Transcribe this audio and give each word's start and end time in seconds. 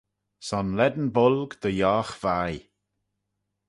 Son 0.47 0.69
lane 0.77 1.07
bolg 1.15 1.51
dy 1.61 1.71
yough 1.79 2.13
vie. 2.23 2.61